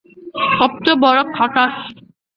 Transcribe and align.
সবচেয়ে 0.51 1.01
বড়ো 1.03 1.23
খাটাশ। 1.35 1.73